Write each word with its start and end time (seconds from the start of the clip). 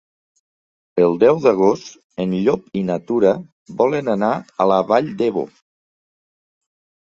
El 1.07 1.11
deu 1.23 1.35
d'agost 1.43 1.91
en 2.25 2.33
Llop 2.45 2.79
i 2.81 2.83
na 2.87 2.95
Tura 3.11 3.35
volen 3.83 4.11
anar 4.15 4.31
a 4.67 4.69
la 4.73 4.81
Vall 4.93 5.13
d'Ebo. 5.21 5.45